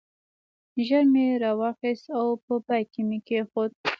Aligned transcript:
ژر 0.85 1.03
مې 1.13 1.25
راواخیست 1.43 2.05
او 2.19 2.25
په 2.45 2.53
بیک 2.65 2.87
کې 2.93 3.01
مې 3.07 3.19
کېښود. 3.27 3.71